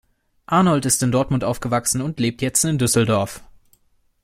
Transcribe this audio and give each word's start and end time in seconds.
Arnold 0.47 0.87
ist 0.87 1.03
in 1.03 1.11
Dortmund 1.11 1.43
aufgewachsen 1.43 2.01
und 2.01 2.19
lebt 2.19 2.41
jetzt 2.41 2.63
in 2.65 2.79
Düsseldorf. 2.79 3.43